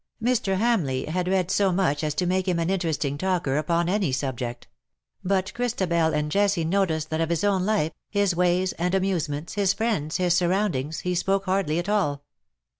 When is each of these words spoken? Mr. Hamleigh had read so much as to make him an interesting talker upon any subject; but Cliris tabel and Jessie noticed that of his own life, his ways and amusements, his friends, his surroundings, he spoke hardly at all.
Mr. 0.19 0.57
Hamleigh 0.57 1.07
had 1.11 1.27
read 1.27 1.51
so 1.51 1.71
much 1.71 2.03
as 2.03 2.15
to 2.15 2.25
make 2.25 2.47
him 2.47 2.57
an 2.57 2.71
interesting 2.71 3.19
talker 3.19 3.55
upon 3.57 3.87
any 3.87 4.11
subject; 4.11 4.65
but 5.23 5.53
Cliris 5.53 5.75
tabel 5.75 6.11
and 6.15 6.31
Jessie 6.31 6.65
noticed 6.65 7.11
that 7.11 7.21
of 7.21 7.29
his 7.29 7.43
own 7.43 7.67
life, 7.67 7.91
his 8.09 8.35
ways 8.35 8.73
and 8.79 8.95
amusements, 8.95 9.53
his 9.53 9.73
friends, 9.73 10.17
his 10.17 10.33
surroundings, 10.33 11.01
he 11.01 11.13
spoke 11.13 11.45
hardly 11.45 11.77
at 11.77 11.87
all. 11.87 12.23